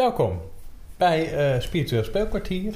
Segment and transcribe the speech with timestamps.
[0.00, 0.40] Welkom
[0.96, 2.74] bij eh Spiritueel Speelkwartier,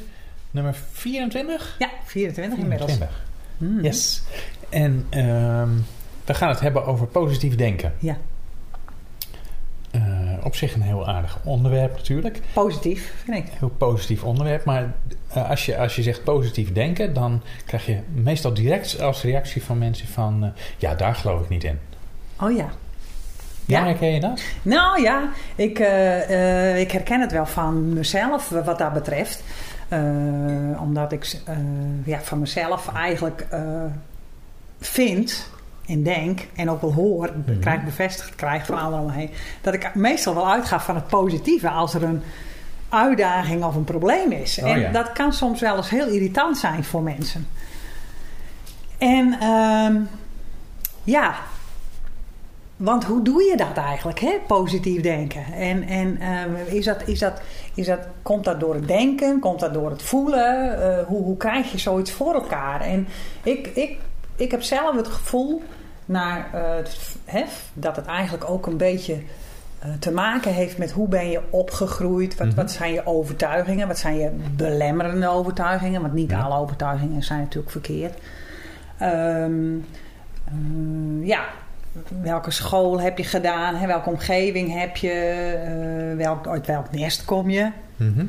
[0.51, 1.77] nummer 24?
[1.79, 2.91] Ja, 24 inmiddels.
[2.91, 3.25] 24.
[3.57, 3.81] Mm.
[3.83, 4.23] Yes.
[4.69, 5.69] En ehm,
[6.25, 7.93] we gaan het hebben over positief denken.
[7.99, 8.17] Ja,
[9.91, 10.01] Eh,
[10.45, 12.41] op zich een heel aardig onderwerp natuurlijk.
[12.55, 13.53] positief vind ik.
[13.59, 14.65] Heel positief onderwerp.
[14.65, 14.95] Maar
[15.29, 19.63] eh, als, je, als je zegt positief denken, dan krijg je meestal direct als reactie
[19.63, 20.53] van mensen van...
[20.79, 21.79] ja, daar geloof ik niet in.
[22.41, 22.71] Oh ja.
[23.67, 23.85] Ja, Ja.
[23.85, 24.41] herken je dat?
[24.63, 29.43] Nou ja, ik, eh, eh, ik herken het wel van mezelf wat dat betreft.
[29.89, 30.01] Eh,
[30.81, 31.57] omdat ik eh,
[32.05, 33.61] ja, van mezelf eigenlijk eh,
[34.81, 35.51] vind
[35.87, 37.59] en denk en ook wel hoor, Mhm.
[37.61, 39.31] krijg bevestigd krijg van anderen om me heen,
[39.61, 42.23] dat ik meestal wel uitga van het positieve als er een
[42.89, 44.59] uitdaging of een probleem is.
[44.63, 44.91] Oh en ja.
[44.91, 47.49] dat kan soms wel eens heel irritant zijn voor mensen.
[48.99, 49.97] En ehm,
[51.05, 51.35] ja,
[52.77, 54.39] want hoe doe je dat eigenlijk, hè?
[54.47, 55.45] positief denken?
[55.53, 57.41] En, en ehm, is dat, is dat,
[57.75, 59.39] is dat, komt dat door het denken?
[59.41, 60.83] Komt dat door het voelen?
[60.83, 62.81] Eh, hoe, hoe krijg je zoiets voor elkaar?
[62.81, 63.07] En
[63.43, 63.99] ik, ik,
[64.37, 65.63] ik heb zelf het gevoel
[66.05, 66.85] naar, eh,
[67.25, 69.17] hè, dat het eigenlijk ook een beetje
[69.79, 72.37] eh, te maken heeft met hoe ben je opgegroeid?
[72.37, 72.57] Wat, Mhm.
[72.57, 73.87] wat zijn je overtuigingen?
[73.89, 76.01] Wat zijn je belemmerende overtuigingen?
[76.01, 76.41] Want niet Ja.
[76.41, 78.19] alle overtuigingen zijn natuurlijk verkeerd.
[78.99, 79.75] Ehm,
[80.45, 81.45] eh, ja,
[82.23, 83.75] welke school heb je gedaan?
[83.75, 83.87] Hè?
[83.87, 85.11] Welke omgeving heb je?
[85.11, 87.71] eh, welk, uit welk nest kom je?
[87.97, 88.27] Mhm.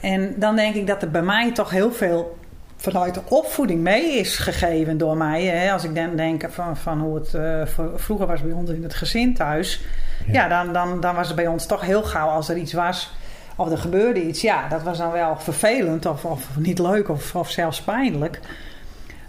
[0.00, 2.38] En dan denk ik dat er bij mij toch heel veel
[2.76, 5.44] vanuit de opvoeding mee is gegeven door mij.
[5.44, 5.72] Hè?
[5.72, 7.62] Als ik dan denk van, van hoe het eh,
[7.96, 9.80] vroeger was bij ons in het gezin thuis.
[10.26, 10.32] Ja.
[10.32, 13.12] Ja, dan, dan, dan was het bij ons toch heel gauw als er iets was.
[13.56, 14.40] Of er gebeurde iets.
[14.40, 18.40] Ja, dat was dan wel vervelend of, of niet leuk of, of zelfs pijnlijk.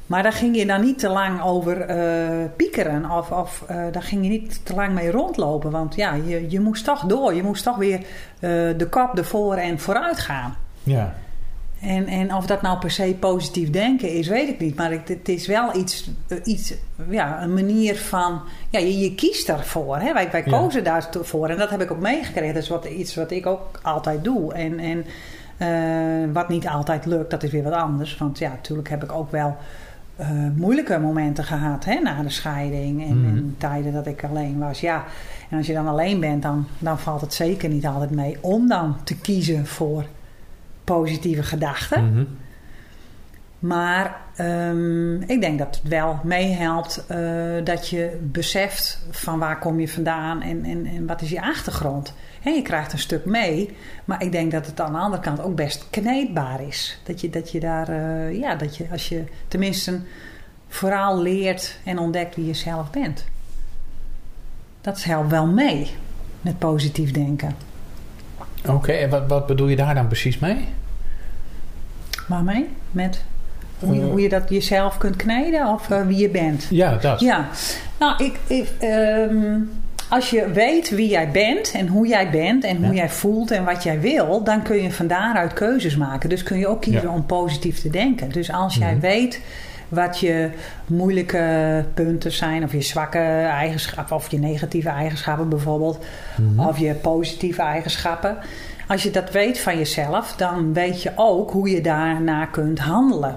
[0.09, 3.11] Maar daar ging je dan niet te lang over eh, piekeren.
[3.11, 5.71] Of, of eh, daar ging je niet te lang mee rondlopen.
[5.71, 7.33] Want ja, je, je moest toch door.
[7.33, 8.05] Je moest toch weer eh,
[8.77, 10.55] de kop ervoor en vooruit gaan.
[10.83, 11.15] Ja.
[11.81, 14.75] En, en of dat nou per se positief denken is, weet ik niet.
[14.75, 16.09] Maar het, het is wel iets,
[16.43, 16.73] iets
[17.09, 18.41] ja, een manier van...
[18.69, 19.97] Ja, je, je kiest ervoor.
[19.97, 20.13] Hè?
[20.13, 20.59] Wij, wij Ja.
[20.59, 21.49] kozen daarvoor.
[21.49, 22.53] En dat heb ik ook meegekregen.
[22.53, 24.53] Dat is wat, iets wat ik ook altijd doe.
[24.53, 25.05] En, en
[26.33, 28.17] wat niet altijd lukt, dat is weer wat anders.
[28.17, 29.57] Want ja, natuurlijk heb ik ook wel
[30.19, 33.03] eh, moeilijke momenten gehad hè, na de scheiding.
[33.03, 34.79] En, en tijden dat ik alleen was.
[34.79, 35.05] Ja,
[35.49, 38.67] en als je dan alleen bent, dan, dan valt het zeker niet altijd mee om
[38.67, 40.05] dan te kiezen voor
[40.83, 42.11] positieve gedachten.
[42.11, 42.23] Mhm.
[43.59, 47.19] Maar ehm, ik denk dat het wel meehelpt eh,
[47.63, 52.13] dat je beseft van waar kom je vandaan en, en, en wat is je achtergrond.
[52.43, 55.41] En je krijgt een stuk mee, maar ik denk dat het aan de andere kant
[55.41, 56.99] ook best kneedbaar is.
[57.03, 59.99] Dat je, dat je daar, eh, ja, dat je als je tenminste
[60.67, 63.25] vooral leert en ontdekt wie je zelf bent.
[64.81, 65.91] Dat helpt wel mee
[66.41, 67.55] met positief denken.
[68.67, 70.67] Oké, en wat, wat bedoel je daar dan precies mee?
[72.27, 72.67] Waarmee?
[72.91, 73.23] Met
[73.79, 74.07] hoe je, Eh.
[74.09, 76.67] hoe je dat jezelf kunt kneden of eh, wie je bent.
[76.69, 77.19] Ja, dat.
[77.19, 77.47] Ja,
[77.99, 79.59] nou, ik, ik, ehm,
[80.09, 82.93] als je weet wie jij bent en hoe jij bent en hoe Ja.
[82.93, 86.29] jij voelt en wat jij wil, dan kun je van daaruit keuzes maken.
[86.29, 87.13] Dus kun je ook kiezen Ja.
[87.13, 88.31] om positief te denken.
[88.31, 88.99] Dus als jij Mhm.
[88.99, 89.41] weet
[89.89, 90.49] wat je
[90.87, 93.17] moeilijke punten zijn, of je zwakke
[93.51, 96.05] eigenschappen, of je negatieve eigenschappen bijvoorbeeld,
[96.37, 96.67] Mhm.
[96.67, 98.37] of je positieve eigenschappen.
[98.87, 103.35] Als je dat weet van jezelf, dan weet je ook hoe je daarna kunt handelen.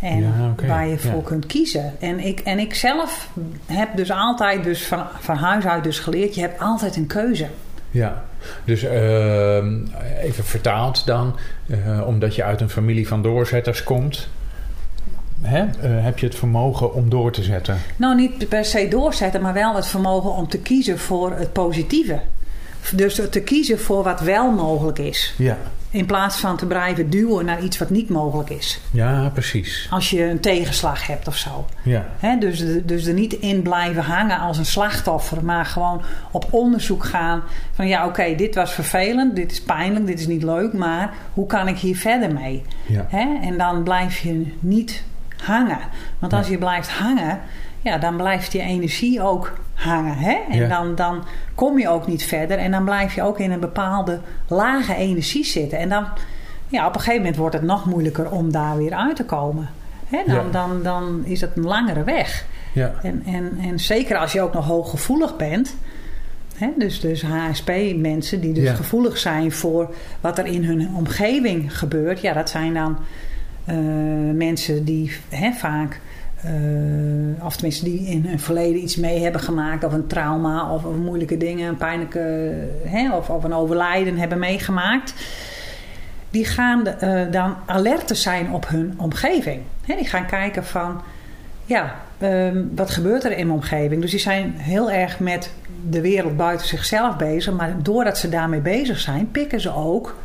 [0.00, 1.24] En Ja, waar je voor Ja.
[1.24, 1.92] kunt kiezen.
[2.00, 3.30] En ik, en ik zelf
[3.66, 6.34] heb dus altijd dus van, van huis uit dus geleerd...
[6.34, 7.46] je hebt altijd een keuze.
[7.90, 8.24] Ja,
[8.64, 9.78] dus ehm,
[10.20, 11.36] even vertaald dan,
[11.68, 14.28] eh, omdat je uit een familie van doorzetters komt,
[15.40, 17.78] hè, eh, heb je het vermogen om door te zetten.
[17.96, 22.20] Nou, niet per se doorzetten, maar wel het vermogen om te kiezen voor het positieve.
[22.94, 25.34] Dus te kiezen voor wat wel mogelijk is.
[25.38, 25.58] Ja,
[25.90, 28.80] In plaats van te blijven duwen naar iets wat niet mogelijk is.
[28.90, 29.86] ja precies.
[29.90, 31.66] Als je een tegenslag hebt of zo.
[31.82, 32.06] Ja,
[32.40, 37.42] dus, dus er niet in blijven hangen als een slachtoffer, maar gewoon op onderzoek gaan
[37.72, 41.46] van ja, oké, dit was vervelend, dit is pijnlijk, dit is niet leuk, maar hoe
[41.46, 42.62] kan ik hier verder mee?
[42.86, 43.06] ja?
[43.42, 45.02] En dan blijf je niet
[45.36, 45.78] hangen.
[46.18, 46.52] Want als Ja.
[46.52, 47.40] je blijft hangen,
[47.80, 50.16] ja, dan blijft je energie ook hangen.
[50.16, 50.38] Hè?
[50.50, 50.68] En Ja.
[50.68, 51.24] dan, dan
[51.54, 55.44] kom je ook niet verder en dan blijf je ook in een bepaalde lage energie
[55.44, 55.78] zitten.
[55.78, 56.04] En dan,
[56.68, 59.68] ja, op een gegeven moment wordt het nog moeilijker om daar weer uit te komen.
[60.06, 60.18] Hè?
[60.26, 60.50] Dan, Ja.
[60.50, 62.44] dan, dan is het een langere weg.
[62.72, 65.76] ja, En, en, en zeker als je ook nog hooggevoelig bent.
[66.56, 68.74] Hè, dus, dus HSP-mensen die dus Ja.
[68.74, 72.20] gevoelig zijn voor wat er in hun omgeving gebeurt.
[72.20, 72.96] Ja, dat zijn dan
[73.64, 73.76] eh,
[74.34, 76.00] mensen die hè, vaak
[77.42, 80.96] of tenminste die in hun verleden iets mee hebben gemaakt, of een trauma, of, of
[80.96, 82.52] moeilijke dingen, een pijnlijke,
[82.84, 85.14] hè, of, of een overlijden hebben meegemaakt
[86.30, 89.62] die gaan uh, dan alert zijn op hun omgeving.
[89.86, 91.00] die gaan kijken van,
[91.64, 94.00] ja, um, wat gebeurt er in mijn omgeving?
[94.00, 95.50] Dus die zijn heel erg met
[95.88, 97.54] de wereld buiten zichzelf bezig.
[97.54, 100.16] Maar doordat ze daarmee bezig zijn, pikken ze ook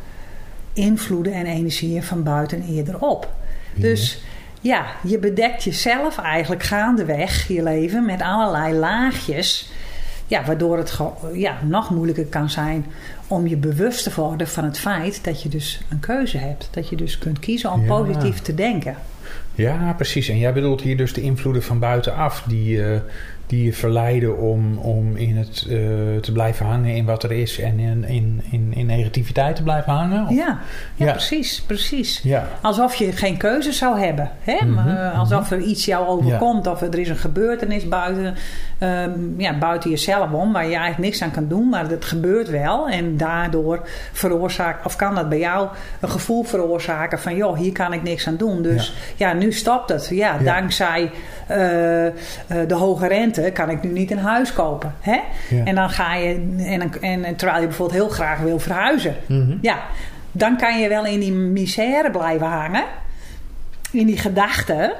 [0.72, 3.34] invloeden en energieën van buiten eerder op.
[3.74, 4.22] Dus
[4.60, 9.70] ja, je bedekt jezelf eigenlijk gaandeweg je leven met allerlei laagjes.
[10.26, 10.98] Ja, waardoor het
[11.32, 12.86] ja, nog moeilijker kan zijn
[13.26, 16.68] om je bewust te worden van het feit dat je dus een keuze hebt.
[16.70, 18.96] Dat je dus kunt kiezen om positief te denken.
[19.54, 20.28] Ja, precies.
[20.28, 22.98] En jij bedoelt hier dus de invloeden van buitenaf die, uh,
[23.46, 25.76] die je verleiden om, om in het, uh,
[26.20, 29.92] te blijven hangen in wat er is en in, in, in, in negativiteit te blijven
[29.92, 30.22] hangen?
[30.24, 30.30] Of?
[30.30, 30.58] Ja,
[30.94, 32.20] ja, precies, precies.
[32.22, 32.48] Ja.
[32.60, 34.30] Alsof je geen keuze zou hebben.
[34.40, 34.64] Hè?
[34.64, 38.34] Mm -hmm, alsof er iets jou overkomt of er is een gebeurtenis buiten,
[38.80, 42.50] um, ja, buiten jezelf om waar je eigenlijk niks aan kan doen, maar het gebeurt
[42.50, 42.88] wel.
[42.88, 45.68] En daardoor veroorzaakt, of kan dat bij jou
[46.00, 48.62] een gevoel veroorzaken van joh, hier kan ik niks aan doen.
[48.62, 50.08] Dus ja, nu stopt het.
[50.10, 51.10] Ja, dankzij
[51.50, 51.56] uh,
[52.66, 54.94] de hoge rente kan ik nu niet een huis kopen.
[55.00, 55.20] Hè?
[55.64, 59.16] En dan ga je, en, en, en, terwijl je bijvoorbeeld heel graag wil verhuizen.
[59.26, 59.58] Mm-hmm.
[59.60, 59.82] Ja,
[60.32, 62.84] dan kan je wel in die misère blijven hangen.
[63.90, 64.92] In die gedachten.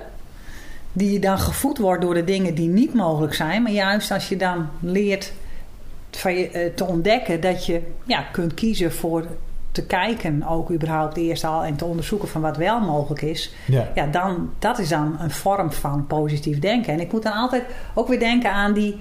[0.93, 3.63] Die je dan gevoed wordt door de dingen die niet mogelijk zijn.
[3.63, 5.33] Maar juist als je dan leert
[6.11, 9.27] van je, te ontdekken dat je ja, kunt kiezen voor
[9.77, 13.89] te kijken, ook überhaupt eerst al en te onderzoeken van wat wel mogelijk is, ja.
[13.95, 16.93] ja, dan dat is dan een vorm van positief denken.
[16.93, 17.63] En ik moet dan altijd
[17.95, 18.97] ook weer denken aan die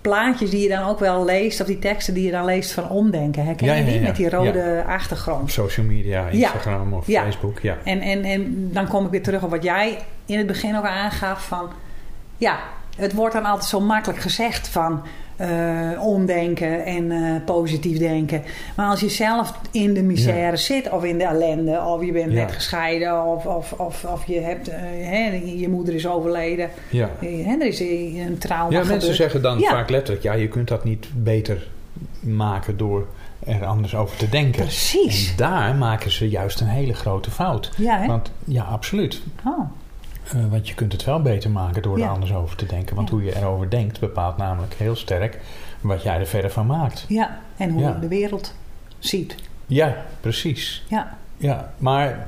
[0.00, 2.88] plaatjes die je dan ook wel leest, of die teksten die je dan leest van
[2.88, 3.44] omdenken.
[3.44, 5.52] Herken ja, je die met die rode achtergrond?
[5.52, 7.60] social media, Instagram of Facebook.
[7.60, 7.76] Ja.
[7.84, 10.84] En, en, en dan kom ik weer terug op wat jij in het begin ook
[10.84, 11.70] aangaf van
[12.36, 12.58] ja,
[12.96, 15.02] het wordt dan altijd zo makkelijk gezegd van
[15.40, 18.42] uh, omdenken en uh, positief denken.
[18.76, 22.32] Maar als je zelf in de misère zit of in de ellende, of je bent
[22.32, 27.10] net gescheiden, of, of, of, of je hebt, uh, hè, je moeder is overleden, ja.
[27.20, 28.78] Hè, er is een trauma.
[28.78, 31.66] Ja, mensen zeggen dan vaak letterlijk: ja, je kunt dat niet beter
[32.20, 33.06] maken door
[33.46, 34.62] er anders over te denken.
[34.62, 35.30] Precies.
[35.30, 37.70] En daar maken ze juist een hele grote fout.
[37.76, 38.06] Ja, hè?
[38.06, 39.22] Want ja, absoluut.
[39.44, 39.70] Oh.
[40.36, 42.96] Uh, want je kunt het wel beter maken door er anders over te denken.
[42.96, 45.38] Want hoe je erover denkt bepaalt namelijk heel sterk
[45.80, 47.04] wat jij er verder van maakt.
[47.08, 48.54] Ja, en hoe je de wereld
[48.98, 49.34] ziet.
[49.66, 50.84] Ja, precies.
[50.88, 51.16] Ja.
[51.36, 52.26] Ja, maar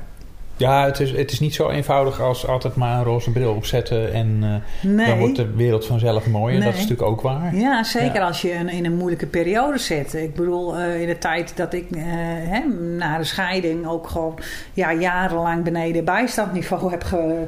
[0.61, 4.13] ja, het is, het is niet zo eenvoudig als altijd maar een roze bril opzetten
[4.13, 6.57] en uh, dan wordt de wereld vanzelf mooier.
[6.57, 6.65] Nee.
[6.65, 7.55] Dat is natuurlijk ook waar.
[7.55, 10.13] Ja, zeker als je in, in, een moeilijke periode zit.
[10.13, 12.59] Ik bedoel, uh, in de tijd dat ik uh, hè,
[12.97, 14.39] na de scheiding ook gewoon
[14.73, 17.47] ja, jarenlang beneden bijstandniveau heb ge,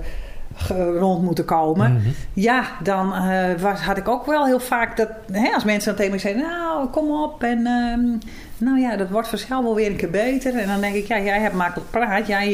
[0.99, 1.93] rond moeten komen.
[1.93, 2.09] Mhm.
[2.33, 5.95] Ja, dan uh, was, had ik ook wel heel vaak dat hè, als mensen dan
[5.95, 7.43] tegen me zeiden: Nou, kom op.
[7.43, 8.19] En uh,
[8.57, 10.55] nou ja, dat wordt vanzelf wel weer een keer beter.
[10.55, 12.27] En dan denk ik: Ja, jij hebt makkelijk praat.
[12.27, 12.49] Jij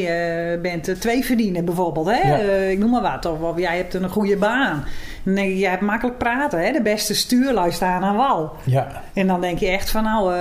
[0.54, 2.10] uh, bent twee verdienen bijvoorbeeld.
[2.10, 2.68] Hè?
[2.68, 3.26] ik noem maar wat.
[3.26, 4.84] Of, of, jij hebt een goede baan.
[5.22, 6.64] Dan denk ik: Jij hebt makkelijk praten.
[6.64, 6.72] Hè?
[6.72, 8.52] De beste stuurlui staan aan wal.
[8.64, 9.02] Ja.
[9.12, 10.34] En dan denk je echt van: Nou,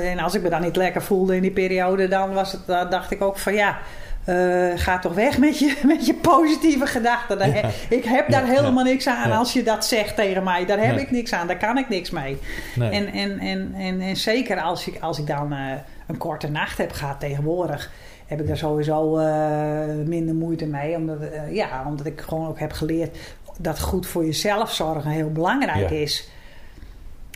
[0.00, 3.10] en als ik me dan niet lekker voelde in die periode, dan was het, dacht
[3.10, 3.78] ik ook van ja.
[4.26, 7.54] Uh, ga toch weg met je, met je positieve gedachten.
[7.88, 10.66] Ik heb daar helemaal niks aan als je dat zegt tegen mij.
[10.66, 12.38] Daar heb ik niks aan, daar kan ik niks mee.
[12.74, 12.90] Nee.
[12.90, 15.72] En, en, en, en, en, zeker als ik, als ik dan uh,
[16.06, 17.90] een korte nacht heb gehad tegenwoordig,
[18.26, 20.96] heb ik daar sowieso uh, minder moeite mee.
[20.96, 21.18] Omdat,
[21.50, 23.16] ja, omdat ik gewoon ook heb geleerd
[23.58, 26.28] dat goed voor jezelf zorgen heel belangrijk is.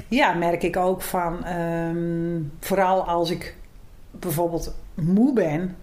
[0.09, 3.57] Ja, merk ik ook van, um, vooral als ik
[4.11, 5.77] bijvoorbeeld moe ben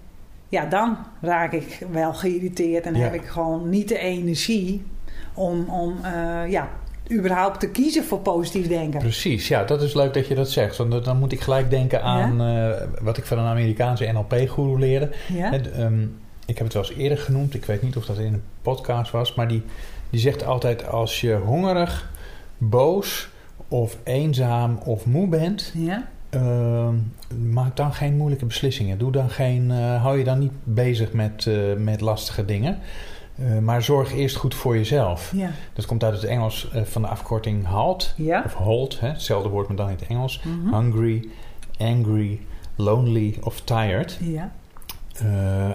[0.54, 4.86] ja, dan raak ik wel geïrriteerd en heb ik gewoon niet de energie
[5.34, 6.70] om, om uh, ja,
[7.12, 9.00] überhaupt te kiezen voor positief denken.
[9.00, 10.78] Precies, ja, dat is leuk dat je dat zegt.
[10.78, 15.10] Want dan moet ik gelijk denken aan uh, wat ik van een Amerikaanse NLP-guru leerde.
[15.34, 15.54] Ja?
[15.78, 18.44] um, ik heb het wel eens eerder genoemd, ik weet niet of dat in een
[18.62, 19.64] podcast was, maar die,
[20.10, 22.12] die zegt altijd: als je hongerig,
[22.58, 23.30] boos
[23.68, 26.08] of eenzaam of moe bent, ja?
[26.36, 26.90] Uh,
[27.52, 28.98] maak dan geen moeilijke beslissingen.
[28.98, 32.80] Doe dan geen, uh, hou je dan niet bezig met, uh, met lastige dingen.
[33.40, 35.32] Uh, maar zorg eerst goed voor jezelf.
[35.36, 35.52] Ja.
[35.74, 38.14] Dat komt uit het Engels van de afkorting HALT.
[38.18, 38.42] Ja.
[38.46, 40.42] Of HALT, hè, hetzelfde woord maar dan in het Engels.
[40.44, 40.74] Mm -hmm.
[40.74, 41.28] Hungry,
[41.78, 42.40] angry,
[42.76, 44.20] lonely of tired.
[44.22, 44.52] Ja.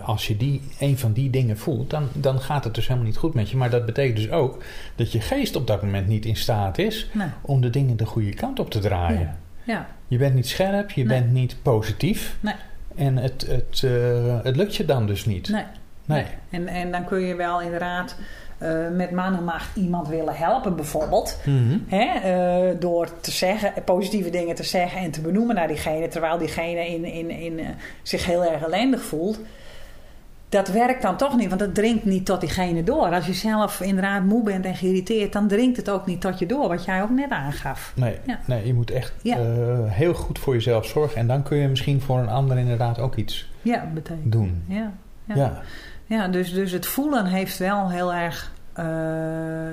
[0.04, 3.16] als je die, een van die dingen voelt, dan, dan gaat het dus helemaal niet
[3.16, 3.56] goed met je.
[3.56, 4.62] Maar dat betekent dus ook
[4.94, 7.28] dat je geest op dat moment niet in staat is nee.
[7.40, 9.20] om de dingen de goede kant op te draaien.
[9.20, 9.36] Ja.
[9.64, 9.88] Ja.
[10.08, 12.36] Je bent niet scherp, je bent niet positief.
[12.40, 12.54] Nee.
[12.96, 15.48] En het, het, uh, het lukt je dan dus niet.
[15.48, 15.64] Nee.
[16.04, 16.24] nee.
[16.50, 18.16] En, en dan kun je wel inderdaad
[18.92, 21.38] met mannenmacht iemand willen helpen, bijvoorbeeld.
[21.44, 21.78] Mhm.
[21.86, 26.88] Hè, door te zeggen, positieve dingen te zeggen en te benoemen naar diegene, terwijl diegene
[26.88, 27.60] in, in, in,
[28.02, 29.38] zich heel erg ellendig voelt
[30.49, 33.14] dat werkt dan toch niet, want het dringt niet tot diegene door.
[33.14, 36.47] Als je zelf inderdaad moe bent en geïrriteerd, dan dringt het ook niet tot je
[36.47, 37.93] door, wat jij ook net aangaf.
[37.97, 39.37] Nee, nee je moet echt eh,
[39.87, 43.17] heel goed voor jezelf zorgen en dan kun je misschien voor een ander inderdaad ook
[43.17, 44.33] iets ja, betekent.
[44.33, 44.62] doen.
[44.67, 44.93] Ja,
[45.25, 45.62] ja.
[46.07, 46.28] ja.
[46.28, 48.85] dus, dus het voelen heeft wel heel erg, uh,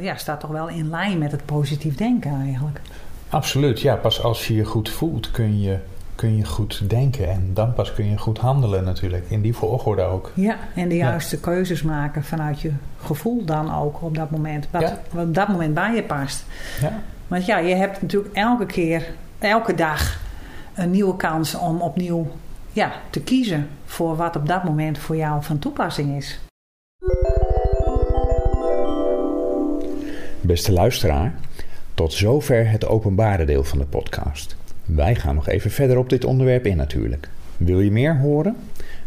[0.03, 2.79] ja, staat toch wel in lijn met het positief denken eigenlijk.
[3.29, 3.95] Absoluut, ja.
[3.95, 5.77] Pas als je je goed voelt kun je
[6.15, 9.25] kun je goed denken en dan pas kun je goed handelen natuurlijk.
[9.29, 10.31] In die volgorde ook.
[10.33, 14.67] Ja, en de juiste keuzes maken vanuit je gevoel dan ook op dat moment.
[14.71, 16.45] Wat, wat op dat moment bij je past.
[16.81, 16.99] Ja.
[17.27, 20.19] Want ja, je hebt natuurlijk elke keer, elke dag
[20.73, 22.27] een nieuwe kans om opnieuw
[22.71, 26.39] ja, te kiezen voor wat op dat moment voor jou van toepassing is.
[30.41, 31.33] Beste luisteraar,
[31.93, 34.55] tot zover het openbare deel van de podcast.
[34.85, 37.29] Wij gaan nog even verder op dit onderwerp in natuurlijk.
[37.57, 38.55] Wil je meer horen?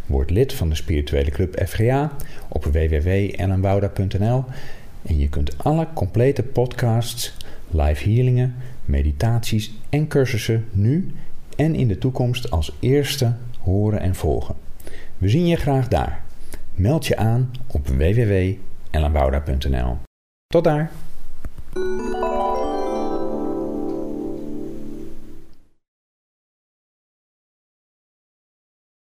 [0.07, 2.13] Word lid van de spirituele club FGA
[2.49, 4.45] op www.ellenwouda.nl
[5.03, 7.37] en je kunt alle complete podcasts,
[7.71, 8.55] live healingen,
[8.85, 11.13] meditaties en cursussen nu
[11.57, 14.55] en in de toekomst als eerste horen en volgen.
[15.19, 16.23] We zien je graag daar.
[16.75, 19.97] Meld je aan op www.ellenwouda.nl.
[20.47, 20.91] Tot daar!